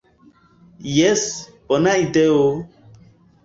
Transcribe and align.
Jes, 0.93 1.27
bona 1.69 1.95
ideo!" 2.07 2.51